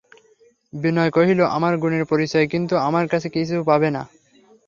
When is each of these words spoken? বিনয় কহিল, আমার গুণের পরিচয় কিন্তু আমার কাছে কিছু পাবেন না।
বিনয় 0.73 1.11
কহিল, 1.11 1.39
আমার 1.57 1.73
গুণের 1.77 2.03
পরিচয় 2.05 2.45
কিন্তু 2.47 2.73
আমার 2.87 3.05
কাছে 3.07 3.27
কিছু 3.29 3.55
পাবেন 3.63 3.93
না। 3.93 4.03